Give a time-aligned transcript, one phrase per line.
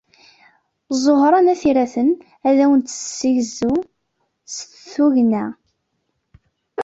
[1.03, 2.09] Ẓuhṛa n At Yiraten
[2.47, 3.73] ad awen-d-tessegzu
[4.53, 4.57] s
[4.91, 5.45] tugna-a.